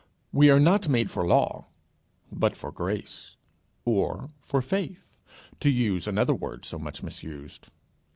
[0.31, 1.67] We are not made for law,
[2.31, 3.37] but for grace
[3.85, 5.15] or for faith,
[5.59, 7.67] to use another word so much misused.